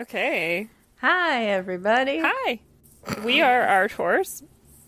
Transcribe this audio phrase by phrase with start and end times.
[0.00, 0.68] Okay.
[1.00, 2.20] Hi, everybody.
[2.22, 2.60] Hi.
[3.24, 4.42] We are Art Horse.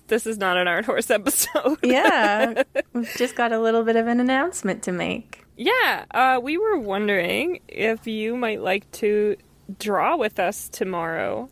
[0.09, 1.79] This is not an Art Horse episode.
[1.83, 5.45] Yeah, we've just got a little bit of an announcement to make.
[5.57, 6.05] yeah.
[6.13, 9.37] Uh, we were wondering if you might like to
[9.79, 11.49] draw with us tomorrow,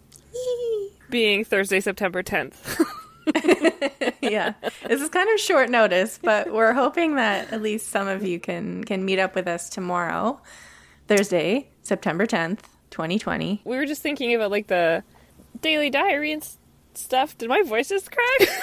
[1.10, 2.84] being Thursday, September 10th.
[4.22, 4.54] yeah,
[4.86, 8.38] this is kind of short notice, but we're hoping that at least some of you
[8.40, 10.40] can can meet up with us tomorrow,
[11.06, 13.60] Thursday, September tenth, twenty twenty.
[13.64, 15.02] we were just thinking about like the
[15.60, 16.46] daily diary and
[16.94, 17.36] stuff.
[17.38, 18.48] Did my voice just crack?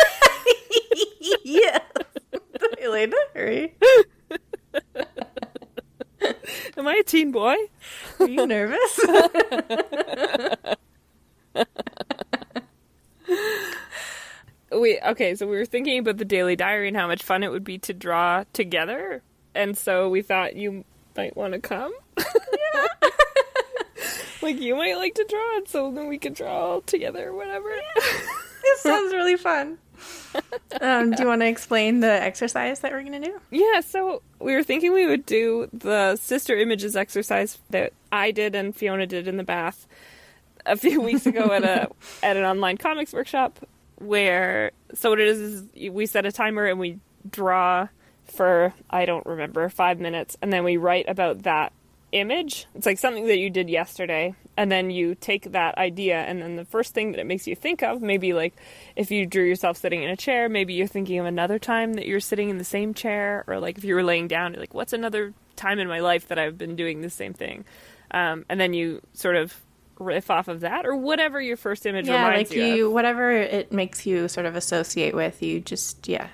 [1.44, 1.80] yeah,
[2.78, 3.76] Daily diary.
[6.78, 7.56] Am I a teen boy?
[8.20, 9.00] Are you nervous?
[14.72, 17.52] we okay so we were thinking about the daily diary and how much fun it
[17.52, 19.24] would be to draw together
[19.54, 20.84] and so we thought you
[21.16, 21.94] might want to come
[24.42, 27.70] like you might like to draw and so then we could draw together or whatever
[28.64, 29.78] this sounds really fun.
[30.82, 33.40] Um, do you want to explain the exercise that we're gonna do?
[33.50, 38.54] yeah so we were thinking we would do the sister images exercise that i did
[38.56, 39.88] and fiona did in the bath
[40.66, 41.90] a few weeks ago at a
[42.24, 43.66] at an online comics workshop
[44.00, 47.00] where so what it is is we set a timer and we
[47.32, 47.88] draw
[48.26, 51.72] for I don't remember 5 minutes and then we write about that
[52.16, 52.66] image.
[52.74, 56.56] It's like something that you did yesterday and then you take that idea and then
[56.56, 58.54] the first thing that it makes you think of maybe like
[58.96, 62.06] if you drew yourself sitting in a chair, maybe you're thinking of another time that
[62.08, 64.74] you're sitting in the same chair or like if you were laying down you're like
[64.74, 67.66] what's another time in my life that I've been doing the same thing.
[68.12, 69.62] Um, and then you sort of
[70.00, 72.94] riff off of that or whatever your first image Yeah, reminds like you, you, of.
[72.94, 76.28] whatever it makes you sort of associate with, you just yeah,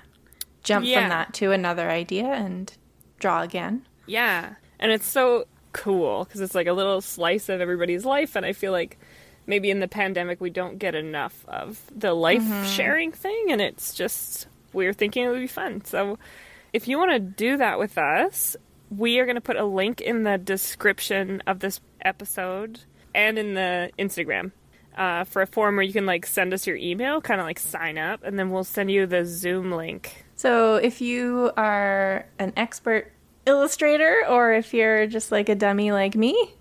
[0.64, 1.02] jump Yeah.
[1.02, 2.72] from that to another idea and
[3.20, 3.86] draw again.
[4.08, 4.56] Yeah.
[4.80, 8.36] And it's so cool because it's like a little slice of everybody's life.
[8.36, 8.98] And I feel like
[9.46, 13.48] maybe in the pandemic we don't get enough of the life sharing thing.
[13.50, 15.84] And it's just, we are thinking it would be fun.
[15.86, 16.20] So
[16.74, 18.56] if you want to do that with us,
[18.90, 22.82] we are going to put a link in the description of this episode
[23.16, 24.52] and in the Instagram.
[24.98, 27.58] Uh, for a form where you can like send us your email, kind of like
[27.58, 30.26] sign up, and then we'll send you the Zoom link.
[30.36, 33.14] So if you are an expert
[33.46, 36.54] illustrator or if you're just like a dummy like me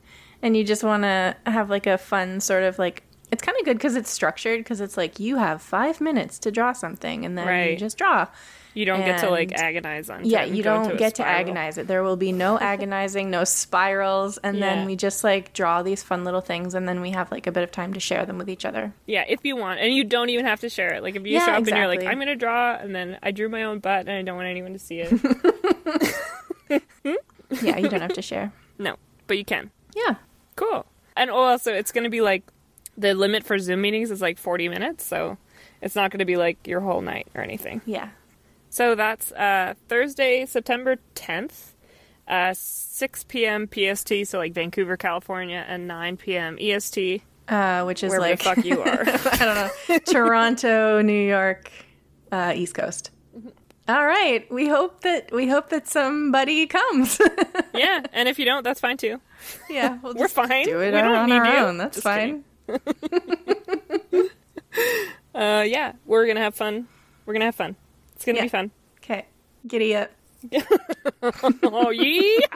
[0.42, 3.64] and you just want to have like a fun sort of like it's kind of
[3.64, 7.38] good because it's structured because it's like you have five minutes to draw something and
[7.38, 8.26] then you just draw.
[8.74, 10.22] You don't get to like agonize on.
[10.22, 10.26] It.
[10.28, 11.86] Yeah, you don't get to agonize it.
[11.88, 14.74] There will be no agonizing, no spirals, and Yeah.
[14.76, 17.52] then we just like draw these fun little things, and then we have like a
[17.52, 18.94] bit of time to share them with each other.
[19.06, 21.02] Yeah, if you want, and you don't even have to share it.
[21.02, 23.32] Like if you Yeah, show up and you're like, "I'm gonna draw," and then I
[23.32, 25.12] drew my own butt, and I don't want anyone to see it.
[27.62, 28.52] Yeah, you don't have to share.
[28.78, 29.70] no, but you can.
[29.94, 30.14] Yeah,
[30.56, 30.86] Cool.
[31.16, 32.44] And also, it's gonna be like
[32.96, 35.36] the limit for Zoom meetings is like 40 minutes, so
[35.82, 37.80] it's not gonna be like your whole night or anything.
[37.86, 38.10] yeah.
[38.72, 41.72] So that's uh, Thursday, September 10th,
[42.28, 43.68] uh, 6 p.m.
[43.68, 46.56] PST, so like Vancouver, California, and 9 p.m.
[46.60, 49.00] EST, Uh, which is wherever like the fuck you are.
[49.08, 51.68] I don't know, Toronto, New York,
[52.30, 53.10] uh, East Coast.
[53.90, 57.18] All right, we hope that we hope that somebody comes.
[57.74, 59.20] yeah, and if you don't, that's fine too.
[59.68, 60.64] yeah, we'll We're just fine.
[60.64, 61.58] do it We don't on need our you.
[61.58, 61.76] own.
[61.78, 62.44] That's Just fine.
[65.34, 66.86] Uh, yeah, we're gonna have fun.
[67.24, 67.74] We're gonna have fun.
[68.16, 68.42] It's gonna Yeah.
[68.44, 68.70] be fun.
[69.02, 69.26] Okay,
[69.66, 70.10] giddy up.
[71.62, 72.46] Oh yeah!